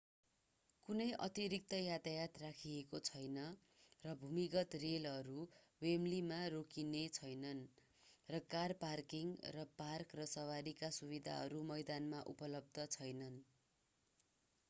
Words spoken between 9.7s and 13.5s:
park र सवारीका सुविधाहरू मैदानमा उपलब्ध छैनन्